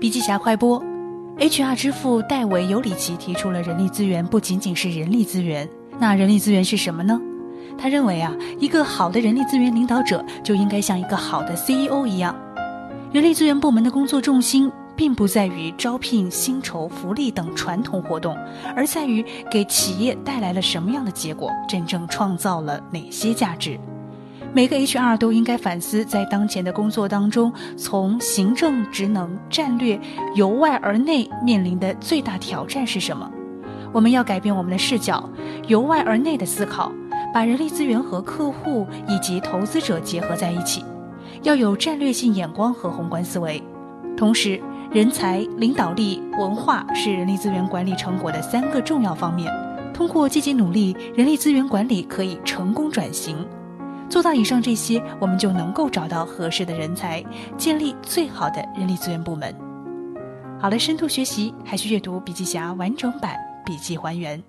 [0.00, 0.80] 笔记侠快播
[1.38, 5.68] ，HR 之父戴维·尤里奇提出了人力资源不仅仅是人力资源，
[5.98, 7.20] 那人力资源是什么呢？
[7.76, 12.32] 他认为啊，一个好的人力资源领导者就应该像一个好的 CEO 一样，
[13.12, 18.36] 人力资源部门的工作重心并不在于招聘、薪酬、福利等传统活动，
[18.76, 23.76] 而在于给企业带来了什么样的结果，真正创造了哪些价值。
[24.58, 29.96] 每个 HR 都应该反思，在当前的工作当中，从行政职能、战略
[30.34, 33.30] 由外而内面临的最大挑战是什么？
[33.92, 35.30] 我们要改变我们的视角，
[35.68, 36.90] 由外而内的思考，
[37.32, 40.84] 把人力资源和客户以及投资者结合在一起，
[41.44, 43.62] 要有战略性眼光和宏观思维。
[44.16, 49.48] 同时，人才、领导力、文化是人力资源管理成果的三个重要方面。
[49.94, 53.36] 通过积极努力，人力资源管理可以成功转型。
[54.08, 57.22] 做到以上这些，我们就能够找到合适的人才，
[57.56, 59.54] 建立最好的人力资源部门。
[60.60, 64.42] 好了，深度学习还需阅读笔记侠完整版笔记还原。